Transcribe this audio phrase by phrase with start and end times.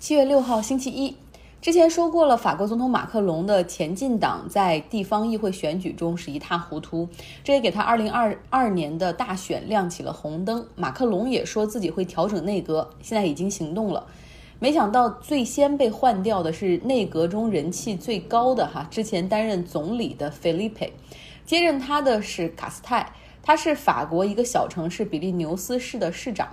[0.00, 1.14] 七月六号星期一，
[1.60, 7.06] 之前说过了，法国总统马克龙的前进党在地方议会选举中是一塌糊涂，
[7.44, 10.66] 这也给他二零二二年的大选亮起了红灯。
[10.74, 14.06] 马克龙也说自己会调整内阁，现在已经行动了。
[14.58, 20.90] 没想到最先被换掉的是内阁中人气最高的哈，之前担任总理的菲利佩
[21.44, 23.12] 接任他的是卡斯泰，
[23.42, 26.48] 他是法国一个小城市比利牛斯市的市长。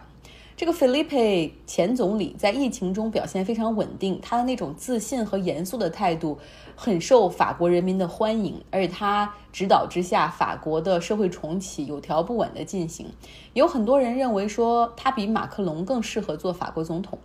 [0.58, 6.36] 这个 Felipe 前总理在疫情中表现非常稳定，他的那种自信和严肃的态度
[6.76, 13.06] 很受法国人民的欢迎，而且他指导之下，法国的社会重启有条不紊地进行。
[13.54, 17.20] 有很多人认为说他比马克龙更适合做法国总统。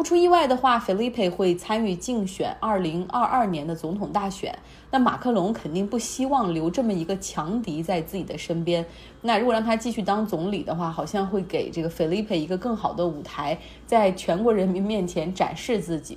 [0.00, 4.58] 不出意外的话菲利佩会参与竞选2022年的总统大选。
[4.90, 8.82] 那马克龙肯定不希望留这么一个强敌在自己的身边。
[9.20, 16.16] 那如果让他继续当总理的话，好像会给这个菲利佩一个更好的舞台，在全国人民面前展示自己。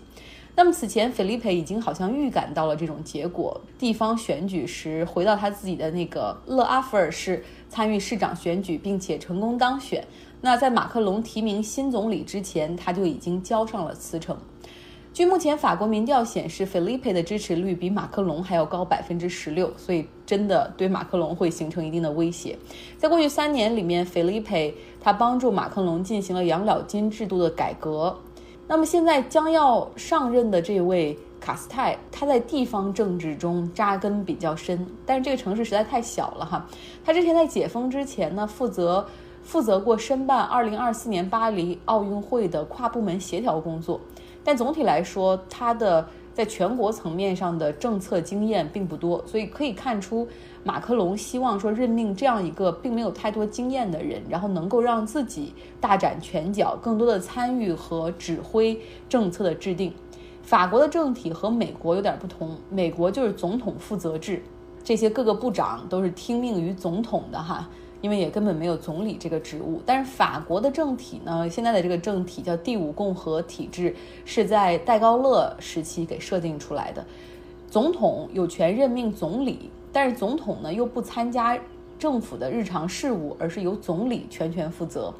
[0.55, 3.59] 那么此前菲利佩已经好像预感到了这种结果。
[3.77, 10.08] 地方选举时，回到他自己的那个勒阿弗尔市参与市长选举，并且成功当选。
[10.45, 14.38] 那在马克龙提名新总理之前，他就已经交上了辞呈。
[15.13, 22.59] 据目前法国民调显示菲利佩的支持率比马克龙还要高百分之十六，所以真的对马克龙会形成一定的威胁。
[22.97, 28.14] 在过去三年里面菲利佩他帮助马克龙进行了养老金制度的改革。
[28.67, 36.67] 那么现在将要上任的这位卡斯泰，他在地方政治中扎根比较深，但是这个城市实在太小了哈。
[37.05, 39.08] 他之前在解封之前呢，负责。
[39.44, 43.99] 负责过申办2024年巴黎奥运会的跨部门协调工作，
[44.44, 50.27] 但总体来说，他的在全国层面上的政策经验并不多，所以可以看出，
[50.64, 59.94] 马克龙希望说任命这样一个并没有太多经验的人，然后能够让自己大展拳脚，更多的参与和指挥政策的制定。
[60.41, 64.41] 法国的政体和美国有点不同，美国就是总统负责制，
[64.83, 67.70] 这些各个部长都是听命于总统的哈。
[68.03, 77.05] 因为也根本没有总理这个职务，但是法国的政体呢，现在的这个政体叫第五共和体制，是在戴高乐时期给设定出来的。
[77.69, 81.58] 总统有权任命总理，但是总统呢又不参加
[81.97, 85.13] 政府的日常事务，而是由总理全权负责。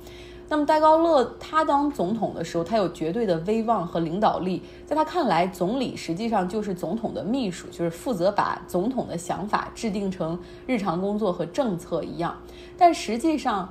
[0.50, 4.62] 那么戴高乐他当总统的时候，他有绝对的威望和领导力。
[4.86, 12.38] 在他看来，总理实际上就是总统的秘书，就是负责把总统的想法制定成日常工作和政策一样。
[12.78, 13.70] 但实际上，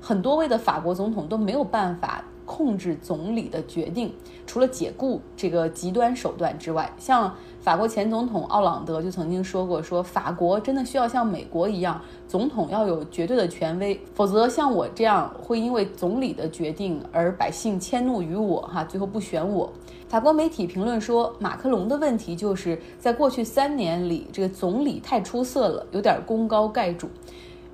[0.00, 2.24] 很多位的法国总统都没有办法。
[2.46, 4.12] 控制总理的决定，
[4.46, 11.98] 除了解雇这个极端手段之外，像法国前总统奥朗德就曾经说过：“说法国真的需要像美国一样，
[12.28, 19.72] 总统要有绝对的权威，否则像我这样会因为总理的决定而百姓迁怒于我，哈，最后不选我。”
[20.06, 27.08] 法国媒体评论说，马克龙的问题就是在过去三年里，这个总理太出色了，有点功高盖主。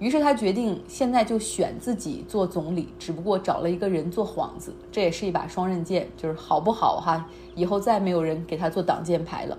[0.00, 7.28] 于是他决定现在就选自己做总理，只不过找了一个人做幌子，这也是一把双刃剑，就是好不好哈？
[7.54, 9.58] 以后再没有人给他做挡箭牌了。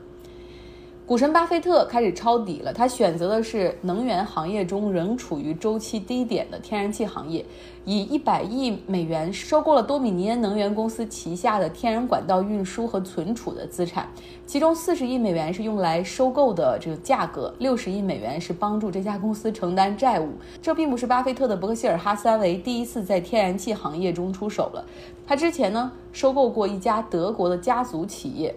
[1.12, 7.46] 股神巴菲特开始抄底了，他选择的是能源行业中仍处于周期低点的天然气行业，
[7.84, 14.08] 以一百亿美元收购了多米尼安能源公司旗下的天然管道运输和存储的资产，
[14.46, 20.30] 其中四十亿美元是用来收购的这个价格，六十亿美元是帮助这家公司承担债务。
[20.62, 24.86] 这并不是巴菲特的伯克希尔哈撒韦第一次在天然气行业中出手了，
[25.28, 28.56] 他之前呢收购过一家德国的家族企业。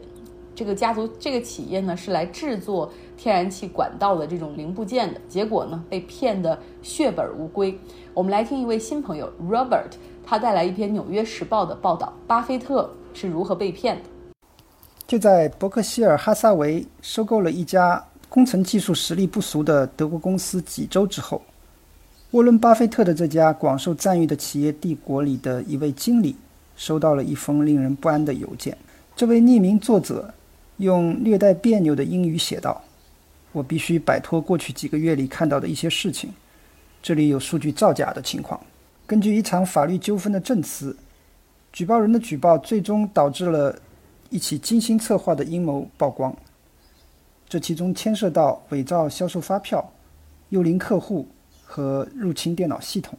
[0.54, 7.76] 这个家族这个企业呢是来制作天然气管道的这种零部件的，结果呢被骗得血本无归。
[8.12, 9.90] 我们来听一位新朋友 Robert，
[10.24, 14.02] 他带来一篇《纽约时报》的报道：巴菲特是如何被骗的。
[15.08, 21.42] 就在伯克希尔哈撒韦收购了一家工程技术实力不俗的德国公司几周之后，
[22.30, 26.36] 沃伦·巴菲特的这家广受赞誉的企业帝国里的一位经理
[26.76, 28.76] 收到了一封令人不安的邮件。
[29.16, 30.32] 这位匿名作者。
[30.78, 32.82] 用略带别扭的英语写道
[33.52, 36.32] ：“我必须摆脱过去几个月里看到的一些事情。
[37.00, 38.60] 这里有数据造假的情况。
[39.06, 40.96] 根据一场法律纠纷的证词，
[41.72, 43.78] 举报人的举报最终导致了
[44.30, 46.34] 一起精心策划的阴谋曝光。
[47.48, 49.92] 这其中牵涉到伪造销售发票、
[50.48, 51.28] 幽灵客户
[51.62, 53.16] 和入侵电脑系统。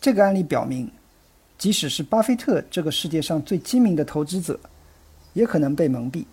[0.00, 0.90] 这个案例表明，
[1.56, 4.58] 即使是巴菲特这个世界上最精明的投资者。”
[5.38, 6.24] 也可能被蒙蔽。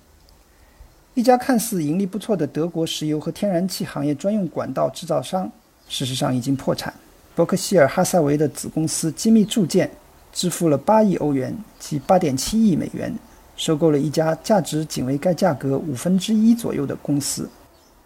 [1.14, 5.50] 一家看似盈利不错的德国石油和天然气行业专用管道制造商，
[5.88, 6.92] 事实上已经破产。
[7.36, 9.92] 伯克希尔哈撒韦的子公司机密铸件
[10.34, 13.14] 支付了八亿欧元及八点七亿美元，
[13.56, 17.48] 收购了一家价值仅为该价格五分之一左右的公司。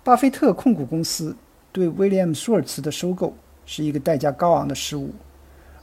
[0.04, 1.36] 巴菲特控股公司
[1.72, 3.34] 对威廉姆·舒尔茨的收购
[3.66, 5.10] 是一个代价高昂的失误，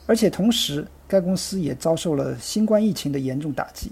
[0.06, 3.90] 而且同时该公司也遭受了新冠疫情的严重打击。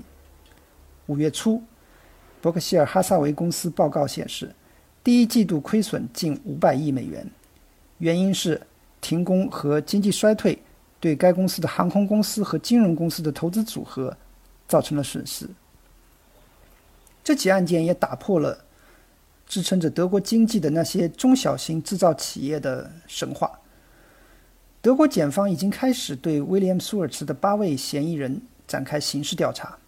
[1.07, 1.63] 五月初，
[2.41, 4.55] 伯克希尔哈撒韦公司报告显示，
[5.03, 7.27] 第一季度亏损近五百亿美元，
[7.99, 8.61] 原因是
[9.01, 10.59] 停工和经济衰退
[10.99, 14.17] 对该公司的航空公司和金融公司的投资组合
[14.67, 15.49] 造成了损失。
[17.23, 18.65] 这起案件也打破了
[19.47, 23.61] 支撑着德国经济的那些中小型制造企业的神话。
[24.81, 29.79] 德国检方已经开始对威廉·苏尔茨的八位嫌疑人展开刑事调查。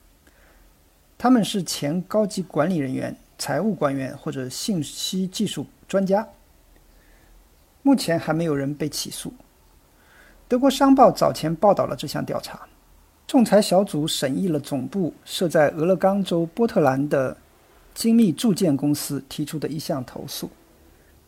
[1.18, 6.28] 他们是前高级管理人员、财务官员或者信息技术专家。
[7.82, 9.32] 目前还没有人被起诉。
[10.46, 12.68] 德国商报早前报道了这项调查。
[13.26, 17.36] 仲裁小组审议了总部设在俄勒冈州波特兰的
[17.92, 20.48] 精密铸件公司提出的一项投诉，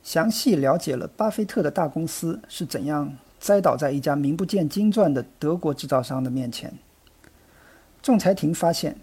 [0.04, 6.72] 详细了解了巴菲特的大公司是怎样栽倒在一家名不见经传的德国制造商的面前。
[8.02, 8.96] 仲裁庭发现。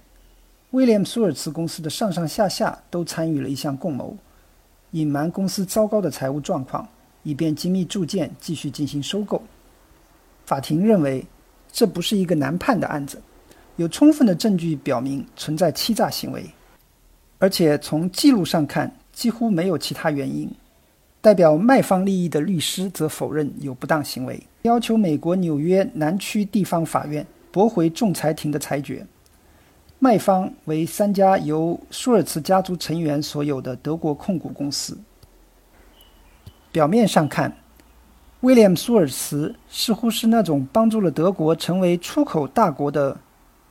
[0.75, 4.13] 威廉·苏尔茨公司的上上下下都参与了一项共谋，
[4.91, 6.85] 隐瞒公司糟糕的财务状况，
[7.23, 9.41] 以便精密铸件继续进行收购。
[10.45, 11.25] 法庭认为，
[11.71, 13.21] 这不是一个难判的案子，
[13.77, 16.45] 有充分的证据表明存在欺诈行为，
[17.39, 20.51] 而且从记录上看几乎没有其他原因。
[21.21, 29.07] 代表卖方利益的律师则否认有不当行为，要求美国纽约南区地方法院驳回仲裁庭的裁决。
[29.97, 34.97] 卖方为三家由舒尔茨家族成员所有的德国控股公司。
[36.71, 37.55] 表面上看，
[38.41, 43.17] 威廉·舒尔茨似乎是那种帮助了德国成为出口大国的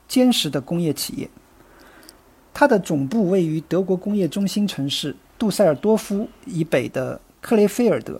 [0.07, 1.29] 坚实的工业企业。
[2.53, 8.19] 它的总部位于德国工业中心城市杜塞尔多夫以北的克雷菲尔德，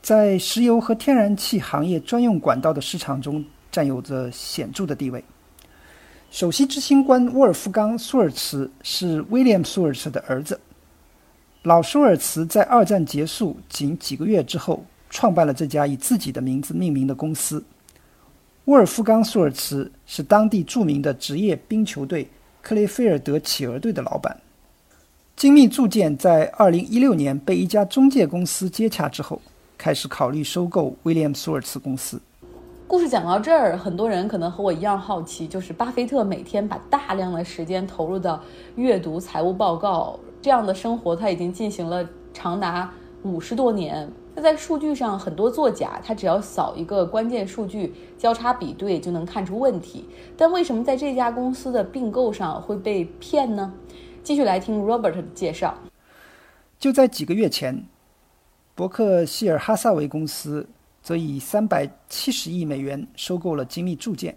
[0.00, 5.24] 在石油和天然气行业专用管道的市场中占有着显著的地位。
[6.30, 10.60] 首席执行官沃尔夫冈·舒尔茨是威廉·舒尔茨的儿子。
[11.62, 17.64] 老舒尔茨在二战结束仅几个月之后，创办了这家以自己的名字命名的公司。
[18.66, 22.28] 沃尔夫冈·舒尔茨是当地著名的职业冰球队
[22.60, 24.36] 克雷菲尔德企鹅队的老板。
[25.36, 29.40] 精密铸件在2016年被一家中介公司接洽之后，
[29.78, 32.20] 开始考虑收购威廉·舒尔茨公司。
[32.88, 38.40] 故事讲到这儿，很多人可能和我一样好奇，就是巴菲特每天把大量的时间投入到
[38.76, 42.88] 阅读财务报告这样的生活，他已经进行了长达
[43.24, 44.08] 五十多年。
[44.36, 50.08] 那在数据上很多作假，他只要扫一个关键数据交叉比对就能看出问题。
[50.36, 53.72] 但为什么在这家公司的并购上会被骗呢？
[54.22, 55.74] 继续来听 Robert 的介绍。
[56.78, 57.84] 就在几个月前，
[58.76, 60.68] 伯克希尔哈萨韦公司。
[61.06, 64.36] 则以三百七十亿美元收购了精密铸件，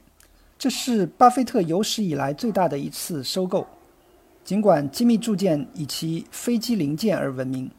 [0.55, 3.65] 这是巴菲特有史以来最大的一次收购。
[4.43, 7.71] 尽管精密铸件以其飞机零件而闻名，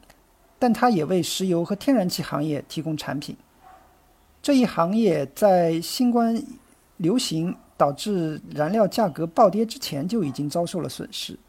[0.59, 3.33] 但它也为石油和天然气行业提供产品。
[4.41, 6.43] 这一行业在新冠
[6.97, 11.39] 流行导致燃料价格暴跌之前就已经遭受了损失。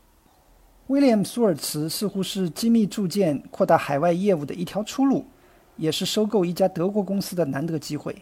[0.87, 5.27] 威廉·苏尔茨似乎是精密铸件扩大海外业务的一条出路。
[5.77, 8.15] 也是收购一家德国公司的难得机会。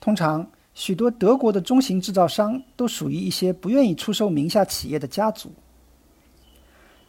[0.00, 5.52] 通常，许多德国的中型制造商都属于一些不愿意出售名下企业的家族。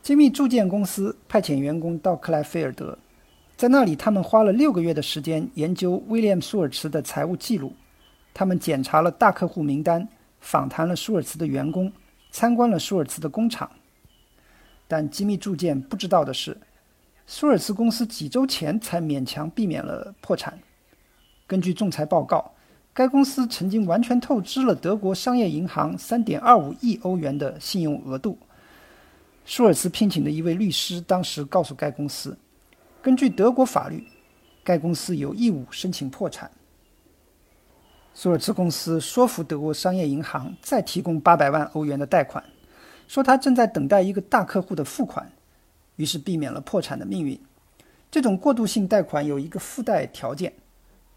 [0.02, 2.98] 精密铸件公司派遣员工到克莱菲尔德，
[3.56, 7.74] 在那里，他们花了六个月的时间研究威廉·舒尔茨的财务记录。
[8.34, 10.08] 他们检查了大客户名单，
[10.42, 11.92] 访谈了舒尔茨的员工，
[12.32, 13.70] 参观了舒尔茨的工厂。
[14.88, 16.56] 但精密铸件不知道的是。
[17.26, 20.58] 舒尔茨公司几周前才勉强避免了破产。
[21.48, 22.52] 根据仲裁报告，
[22.94, 28.38] 该公司曾经完全透支了德国商业银行3.25亿欧元的信用额度。
[29.46, 32.38] 舒尔茨聘请的一位律师当时告诉该公司，
[33.02, 34.06] 根据德国法律，
[34.64, 36.50] 该公司有义务申请破产。
[38.14, 42.44] 舒尔茨公司说服德国商业银行再提供800万欧元的贷款，
[43.08, 45.30] 说他正在等待一个大客户的付款。
[45.96, 47.40] 于是避免了破产的命运。
[48.12, 50.54] 这种过渡性贷款有一个附带条件：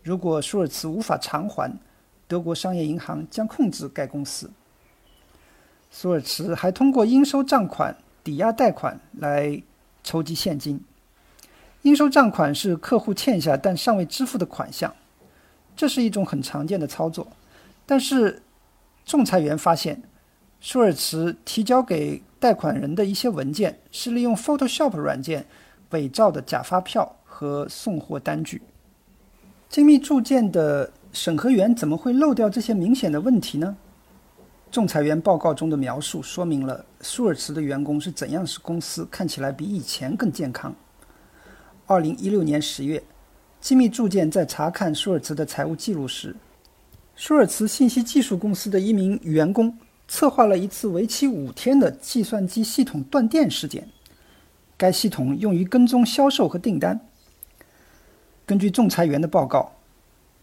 [0.03, 1.79] 如果舒尔茨无法偿还，
[2.27, 4.51] 德国商业银行将控制该公司。
[5.91, 9.63] 舒尔茨还通过应收账款抵押贷款来
[10.03, 10.83] 筹集现金。
[11.83, 14.93] 应收账款是客户欠下但尚未支付的款项，
[15.77, 17.29] 这是一种很常见的操作。
[17.87, 18.43] 但是
[19.05, 20.03] 仲裁员发现，
[20.61, 25.47] 舒尔茨提交给贷款人的一些文件是利用 Photoshop 软件
[25.91, 28.61] 伪造的假发票和送货单据。
[29.69, 33.77] 精密铸件的审核员怎么会漏掉这些明显的问题呢？
[34.71, 40.75] 仲裁员报告中的描述说明了舒尔茨的员工是怎样使公司看起来比以前更健康。
[41.87, 43.03] 二零一六年十月，
[43.61, 46.35] 精密铸件在查看舒尔茨的财务记录时，
[47.15, 49.73] 舒尔茨信息技术公司的一名员工
[50.09, 53.89] 策划了一次为期五天的计算机系统断电事件。
[54.77, 57.01] 该系统用于跟踪销售和订单。
[58.45, 59.73] 根据仲裁员的报告，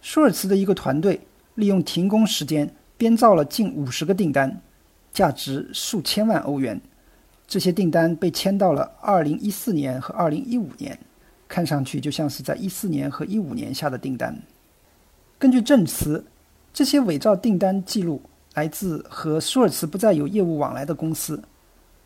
[0.01, 1.22] 舒尔茨的一个团队
[1.55, 2.74] 利用停工时间。
[2.96, 4.62] 编造了近五十个订单，
[5.12, 6.79] 价值数千万欧元。
[7.46, 10.98] 这些订单被签到了2014年和2015年，
[11.50, 14.41] 看上去就像是在14年和15年下的订单。
[15.38, 16.24] 根据证词，
[16.72, 18.22] 这些伪造订单记录
[18.53, 21.41] 来自和舒尔茨不再有业务往来的公司。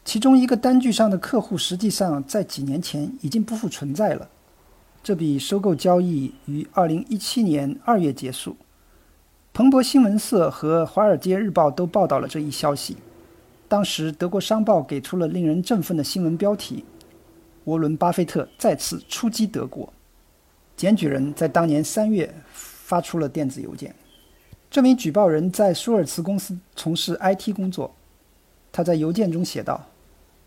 [0.05, 4.29] 其中一个单据上的客户实际上在几年前已经不复存在了。
[5.03, 8.55] 这笔收购交易于2017年2月结束。
[9.53, 12.97] 彭博新闻社和华尔街日报都报道了这一消息。
[13.67, 16.85] 当时，德国商报给出了令人振奋的新闻标题
[17.65, 19.91] ：“沃伦·巴菲特再次出击德国。”
[20.77, 23.93] 检举人在当年三月发出了电子邮件。
[24.69, 27.93] 这名举报人在舒尔茨公司从事 IT 工作。
[28.71, 29.81] 他在邮件中写道：“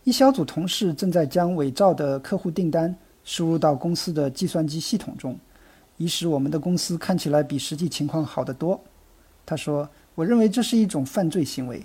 [0.05, 5.37] 一小组同事正在将伪造的客户订单输入到公司的计算机系统中，
[5.97, 8.79] 以使我们的公司看起来比实际情况好得多。”
[9.47, 11.85] 他说：“我认为这是一种犯罪行为，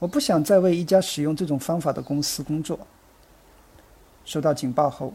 [0.00, 2.78] 我不想再为一家使用这种方法的公司工作。”
[4.26, 5.14] 收到警报后，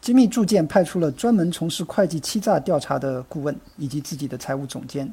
[0.00, 5.12] 精密铸件派出了专门从事会计欺诈调查的顾问以及自己的财务总监。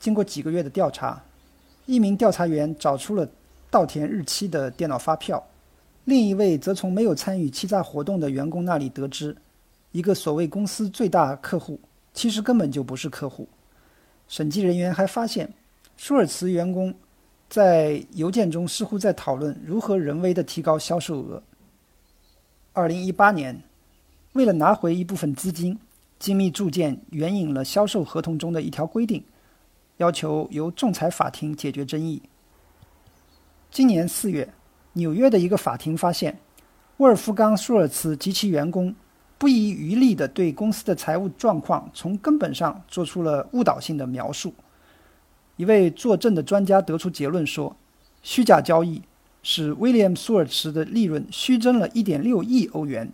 [0.00, 1.22] 经过几个月的调查，
[1.86, 3.28] 一名调查员找出了
[3.70, 5.40] 稻田日期的电脑发票，
[6.06, 9.36] 另一位则从没有参与欺诈活动的员工那里得知，
[9.92, 11.78] 一个所谓公司最大客户
[12.14, 13.46] 其实根本就不是客户。
[14.26, 15.52] 审计人员还发现，
[15.96, 16.94] 舒尔茨员工
[17.48, 21.42] 在邮件中似乎在讨论如何人为的提高销售额。
[22.72, 23.60] 二零一八年，
[24.32, 25.78] 为了拿回一部分资金，
[26.18, 29.22] 精密铸件援引了销售合同中的一条规定，
[30.00, 32.22] 要求由仲裁法庭解决争议。
[33.70, 34.48] 今年四月，
[34.94, 36.38] 纽约的一个法庭发现，
[36.96, 38.94] 沃尔夫冈·舒尔茨及其员工。
[39.36, 44.52] 不遗余力地对公司的财务状况从根本上做出了误导性的描述。
[45.56, 47.74] 一位作证的专家得出结论说，
[48.22, 49.00] 虚假交易
[49.42, 53.10] 使威廉·舒尔茨的利润虚增了一点六亿欧元。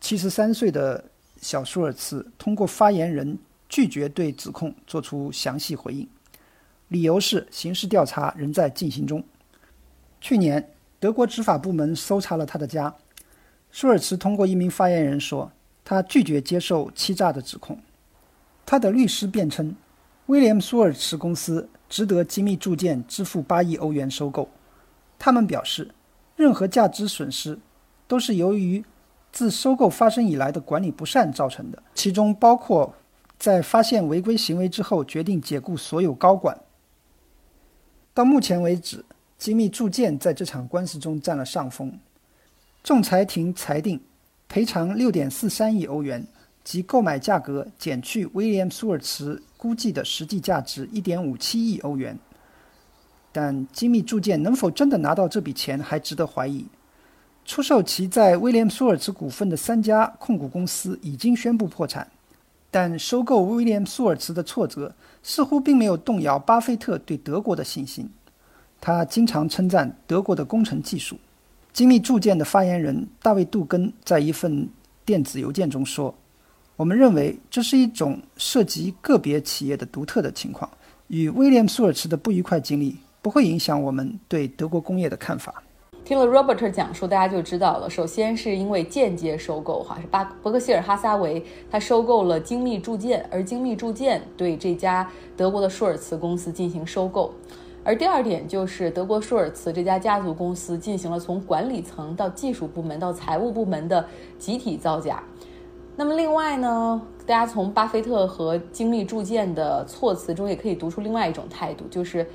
[0.00, 1.04] 七十三岁的
[1.36, 3.36] 小舒尔茨通过发言人
[3.68, 6.08] 拒绝对指控作出详细回应，
[6.88, 9.22] 理由是刑事调查仍在进行中。
[10.20, 12.94] 去年，德国执法部门搜查了他的家。
[13.70, 15.52] 舒尔茨通过一名发言人说，
[15.84, 17.78] 他拒绝接受欺诈的指控。
[18.64, 19.76] 他的律师辩称，
[20.26, 24.48] 威廉·舒尔茨公司值得精密铸件支付八亿欧元收购。
[25.18, 25.90] 他们表示，
[26.36, 27.58] 任何价值损失
[28.06, 28.84] 都是由于
[29.30, 32.94] 自收购发生以来的管理不善造成的，其中包括
[33.38, 36.58] 在发现违规行为之后决定解雇所有高管。
[38.12, 39.04] 到目前为止，
[39.38, 41.96] 精密铸件在这场官司中占了上风。
[42.82, 44.00] 仲裁庭裁定
[44.48, 46.26] 赔偿六点四三亿欧元，
[46.64, 52.18] 即购买价格减去威廉·舒尔茨估计的实际价值一点五七亿欧元。
[53.30, 56.66] 但精密铸件能否真的拿到这笔钱还值得怀疑。
[57.44, 62.10] 出售其在威廉·舒尔茨股份的三家控股公司已经宣布破产，
[62.70, 68.08] 但收购威廉·舒尔茨的挫折似乎并没有动摇巴菲特对德国的信心。
[68.80, 71.18] 他经常称赞德国的工程技术。
[71.72, 74.68] 精密铸件的发言人大卫·杜根在一份
[75.04, 76.12] 电子邮件中说
[76.76, 80.68] ：“我们认为这是一种涉及个别企业的独特的情况，
[81.06, 85.62] 与威廉·舒尔茨的不愉快经历不会影响我们对德国工业的看法。”
[86.08, 87.90] 听了 Robert 讲述，大家就知道了。
[87.90, 97.34] 首先是因为间接收购，哈，是巴伯克希尔哈撒韦他收购了精密铸件，而精密铸件对这家德国的舒尔茨公司进行收购。
[97.84, 104.02] 而第二点就是德国舒尔茨这家家族公司进行了从管理层到技术部门到财务部门的
[104.38, 105.22] 集体造假。
[105.94, 112.26] 那么另外呢，大家从巴菲特和精密铸件的措辞中也可以读出另外一种态度，就是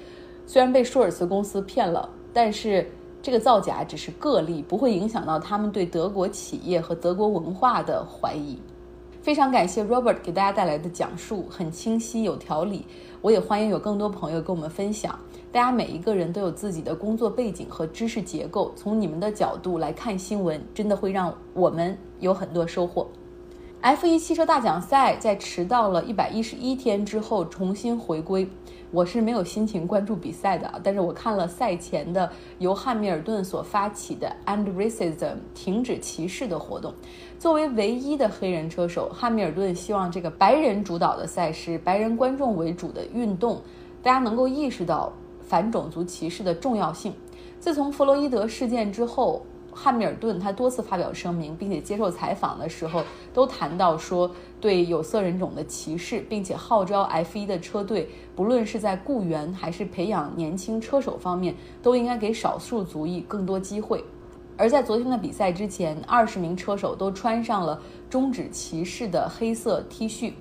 [0.45, 2.87] 虽然被舒尔茨公司骗了，但是
[3.23, 8.59] 这个造假只是个例，不会影响到他们对德国企业和德国文化的怀疑。
[9.21, 12.85] 非常感谢 Robert 给大家带来的讲述，很清晰有条理。
[13.21, 15.17] 我也欢迎有更多朋友跟我们分享。
[15.53, 23.07] 大家每一个人都有自己的工作背景和知识结构，从你们的角度来看新闻，真的会让我们有很多收获。
[23.81, 28.49] F1 汽车大奖赛在迟到了一百一十一天之后重新回归。
[28.93, 36.93] 我是没有心情关注比赛的，但是我看了赛前的由汉密尔顿所发起的 End Racism 停止歧视的活动。
[37.39, 43.59] 作为唯一的黑人车手，汉密尔顿希望这个白人主导的赛事、白人观众为主的运动，
[44.03, 47.11] 大家能够意识到反种族歧视的重要性。
[47.59, 49.43] 自从弗洛伊德事件之后。
[49.75, 53.03] 汉密尔顿他多次发表声明，并且接受采访的时候
[53.33, 54.29] 都谈到说
[54.61, 64.03] 对有色人种的歧视，并且号召 F1 的车队，不论是在雇员还是培养年轻车手方面，都应该给少数族裔更多机会。
[64.55, 70.33] 而在昨天的比赛之前，二十名车手都穿上了终止歧视的黑色 T 恤，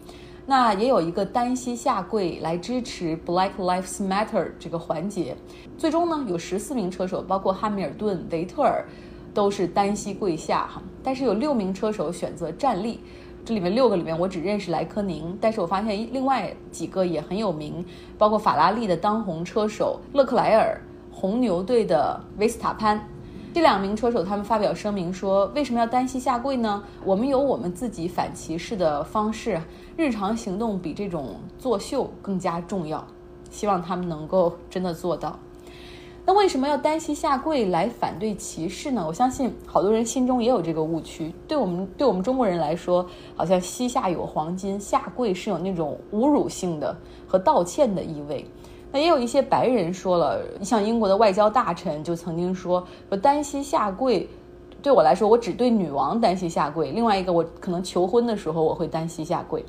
[0.45, 5.35] 那也有一个单膝下跪来支持 Black Lives Matter 这个环节。
[5.79, 8.85] 最终呢，有十四名车手，包括汉密尔顿、维特尔。
[9.35, 13.01] 都是单膝跪下哈，但是有六名车手选择站立，
[13.45, 17.85] 这里面六个里面我只认识莱科宁，但是我发现另外几个也很有名，
[18.19, 23.09] 包括法拉利的当红车手勒克莱尔、红牛队的维斯塔潘，
[23.55, 26.83] 这两名车手他们发表声明说，为什么要单膝下跪呢？
[27.05, 29.61] 我们有我们自己反歧视的方式，
[29.97, 33.05] 日常行动比这种作秀更加重要，
[33.51, 35.39] 希望他们能够真的做到。
[36.33, 39.05] 那为什么要单膝下跪来反对歧视呢？
[39.07, 41.31] 我相信好多人心中也有这个误区。
[41.47, 46.97] 对我们对我们中国人来说，好像膝下有黄金，下跪是有那种侮辱性的
[47.29, 48.47] 和道歉的意味。
[48.91, 54.27] 那也有一些白人说了，像英国的外交大臣就曾经说说单膝下跪，
[54.81, 56.93] 对我来说，我只对女王单膝下跪。
[56.93, 59.63] 另外一个，我可能求婚的时候我会单膝下跪。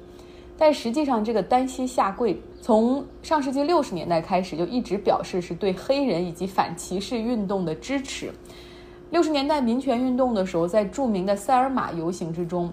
[0.65, 8.31] 但实际上，这个单膝下跪从上世纪六十年代开始就一直表示是对黑人以及反歧视运动的支持。
[9.09, 12.71] 六十年代民权运动的时候，在著名的塞尔玛游行之中，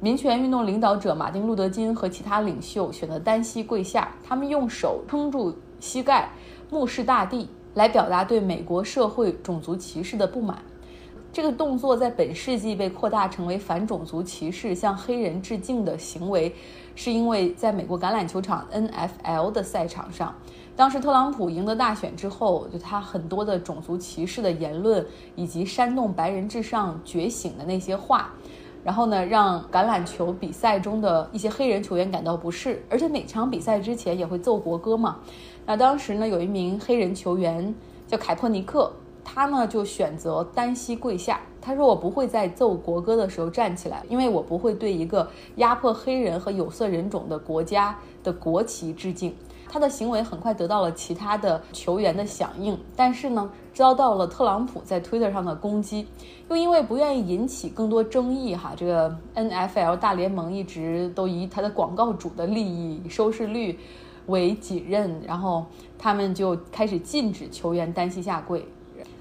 [0.00, 6.30] 民权运动领导者马丁·路德·金和其他领袖选择单膝跪下，他们用手撑住膝盖，
[6.70, 10.62] 目视大地，来表达对美国社会种族歧视的不满。
[11.38, 16.52] 这个动作在本世纪被扩大成为反种族歧视、向黑人致敬的行为。
[16.96, 20.34] 是因为在美国橄榄球场 NFL 的赛场上，
[20.74, 28.32] 当时特朗普赢得大选之后，就他很多的种族歧视的言论，以及煽动白人至上觉醒的那些话，
[28.82, 35.18] 然后呢，让橄榄球比赛中的一些黑人球员感到不适，而且每场比赛之前也会奏国歌嘛。
[35.64, 37.72] 那当时呢，有一名黑人球员
[38.08, 38.92] 叫凯珀尼克。
[39.30, 41.38] 他呢就选择单膝跪下。
[41.60, 49.34] 他说：“我不会在奏国歌的时候站起来，因为我不会对一个压迫黑人和有色人种的国家的国旗致敬。”
[49.70, 56.06] 他的行为很快得到了其他的球员的响应，但是呢，遭到了特朗普在 Twitter 上的攻击。
[56.48, 63.78] 又因为不愿意引起更多争议，哈，这个 NFL 大联盟一直都以他的广告主的利益、收视率
[64.28, 65.66] 为己任，然后
[65.98, 68.66] 他们就开始禁止球员单膝下跪。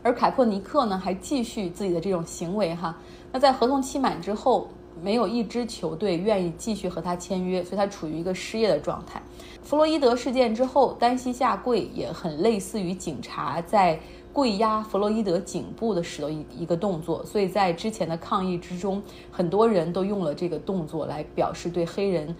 [0.03, 2.95] 而凯珀尼克呢，还继续自己的这种行为哈。
[3.31, 4.69] 那在合同期满之后，
[5.01, 9.21] 没有一支球队愿意继续和他签约，所以他处于一个失业的状态。
[9.61, 13.99] 弗洛伊德事件之后，单膝下跪也很类似于警察在
[14.31, 22.35] 跪压弗洛伊德颈部的时的一一个动作，所以在之前的抗议之中，很多人都用了这个动作来表示对黑人。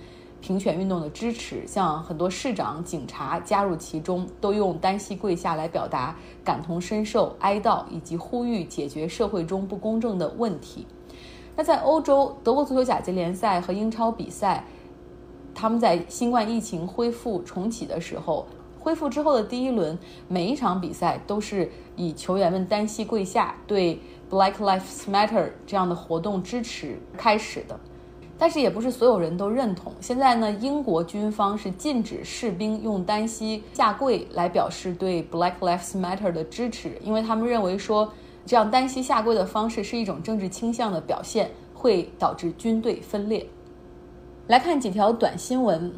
[0.47, 10.87] 平权运动的支持，像很多市长、警察加入其中，都用单膝跪下来表达感同身受、哀悼以及呼吁解决社会中不公正的问题。
[11.53, 14.63] 那在欧洲，德国足球甲级联赛和英超比赛，
[15.53, 18.47] 他们在新冠疫情恢复重启的时候，
[18.79, 27.77] 恢复之后的第一轮，每一场比赛都是以球员们单膝跪下对 Black Lives Matter 这样的活动支持开始的。
[28.39, 29.91] 但是也不是所有人都认同。
[29.99, 38.11] 现在呢，英国军方是禁止士兵用单膝下跪来表示对 Black Lives Matter 的支持，因为他们认为说
[38.45, 43.45] 这样单膝下跪的方式是一种政治倾向的表现，会导致军队分裂。
[44.47, 45.91] 来看几条短新闻：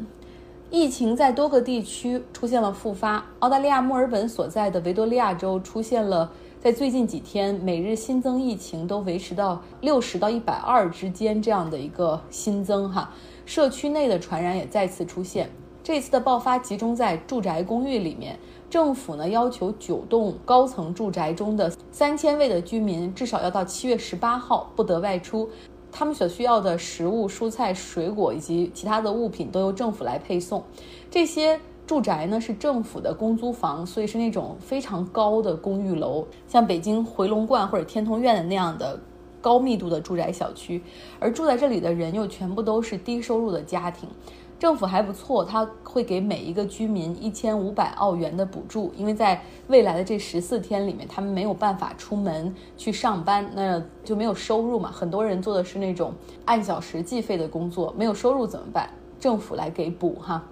[0.70, 6.32] 疫情在多个地区出现了复发，澳大利亚墨尔本所在的维多利亚州出现了。
[6.62, 13.10] 在最近几天，每日新增疫情都维持到六十到一百二之间这样的一个新增哈，
[13.46, 15.48] 社区内的传染也再次出现。
[15.82, 25.48] 这次的爆发集中在住宅公寓里面，政府呢要求九栋高层住宅中的三千位的居民至少要到七月十八号不得外出。
[25.90, 30.62] 他们所需要的食物、蔬菜、水果以及其他的物品都由政府来配送。
[31.10, 31.58] 这些
[31.90, 38.96] 住宅呢是政府的公租房，所以是那种非常高的公寓楼，像北京回龙观或者天通苑的那样的
[39.40, 40.80] 高密度的住宅小区。
[41.18, 44.08] 而住在这里的人又全部都是低收入的家庭。
[44.56, 54.92] 政府还不错，他会给每一个居民一千五百澳元的补助，因为在未来的这十四天里面，他们没有办法出门去上班，那就没有收入嘛。
[54.92, 58.88] 很多人做的是那种按小时计费的工作，没有收入怎么办？
[59.18, 60.44] 政府来给补哈。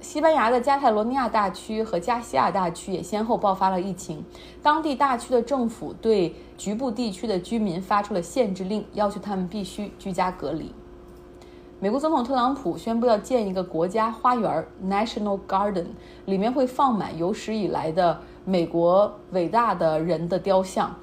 [0.00, 4.24] 西班牙的加泰罗尼亚大区和加西亚大区也先后爆发了疫情，
[4.62, 10.74] 当地大区的政府对局部地区的居民发出了限制令，要求他们必须居家隔离。
[11.78, 15.86] 美国总统特朗普宣布要建一个国家花园 （National Garden），
[16.24, 20.94] 里面会放满有史以来的美国伟大的人的雕像。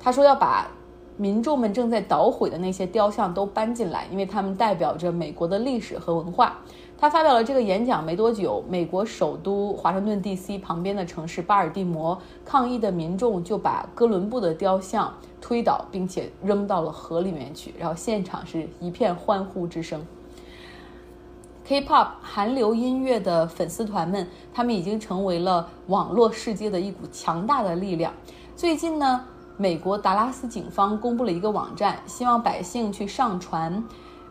[0.00, 0.68] 他说要把
[1.16, 6.58] 民众们正在捣毁的那些雕像都搬进来，因为他们代表着美国的历史和文化。
[7.04, 10.56] 他发表了这个演讲没多久，美国首都华盛顿 D.C.
[10.56, 20.02] 旁边的城市巴尔的摩，抗议的民众就把哥伦布的雕像推倒，并且扔到了河里面去，然后现场是一片欢呼之声。
[21.66, 28.14] K-pop 韩流音乐的粉丝团们，他们已经成为了网络世界的一股强大的力量。
[28.56, 29.22] 最近呢，
[29.58, 33.84] 美国达拉斯警方公布了一个网站，希望百姓去上传。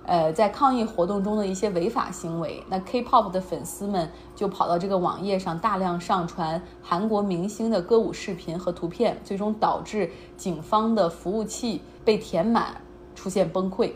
[0.05, 12.81] 呃，在抗议活动中的一些违法行为，那 K-pop 的粉丝们就跑到这个网页上大量上传韩国明星的歌舞视频和图片，最终导致警方的服务器被填满，
[13.15, 13.91] 出现崩溃。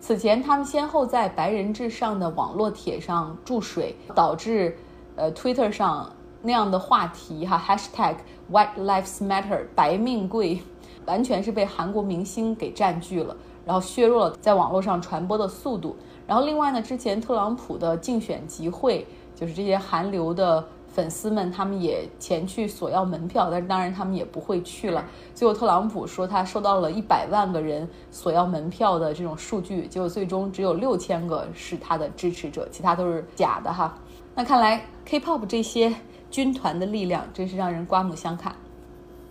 [0.00, 4.76] 此前，他们先后在白人至上的网络帖上注水，导致
[5.14, 6.12] 呃 Twitter 上
[6.42, 8.16] 那样的话题哈 Hashtag
[8.50, 10.60] White Lives Matter 白命贵，
[11.06, 13.34] 完全是被韩国明星给占据了。
[13.64, 15.96] 然后削弱了在网络上传播的速度。
[16.26, 25.04] 然后另外呢，之前特朗普的竞选集会，就是这些韩流的粉丝们，他们也前去索要门票，但是当然他们也不会去了。
[25.34, 33.94] 最后特朗普说他收到了一百万个人索要门票的这种数据，结果最终只有六千个是他的支持者，其他都是假的哈。
[34.34, 35.94] 那看来 K-pop 这些
[36.30, 38.54] 军团的力量真是让人刮目相看。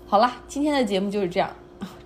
[0.05, 1.49] 好啦，今天的节目就是这样。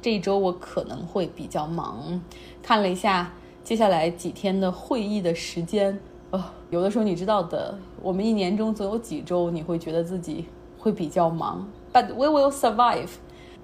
[0.02, 2.22] 这一周我可能会比较忙，
[2.62, 3.32] 看了一下
[3.63, 6.00] 接下来几天的会议的时间，
[6.32, 10.46] 哦，有的时候你知道的，我们一年中总有几周你会觉得自己
[10.78, 13.10] 会比较忙，But we will survive。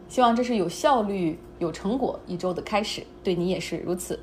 [0.08, 4.20] 希望这是有效率、有成果一周的开始，对你也是如此。